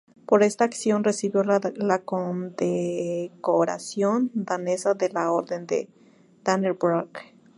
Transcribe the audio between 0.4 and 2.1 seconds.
esta acción recibió la